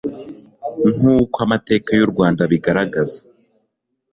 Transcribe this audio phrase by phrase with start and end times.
[0.97, 3.19] Nk'uko amateka y'u Rwanda abigaragaza,